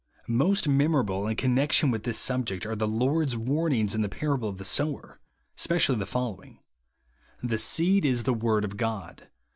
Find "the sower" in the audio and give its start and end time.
4.57-5.19